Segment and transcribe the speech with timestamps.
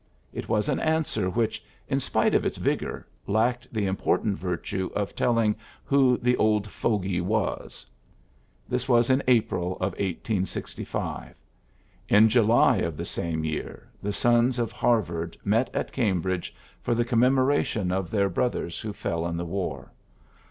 [0.33, 5.13] It was an answer which, in spite of its vigor, lacked the important virtue of
[5.15, 7.85] teUing who the ''old fogy" was.
[8.67, 11.35] This was in April of 1865.
[12.09, 17.05] In July of the same year the sons of Harvard met at Cambridge for the
[17.05, 19.91] commemora tion of their brothers who fell in the war.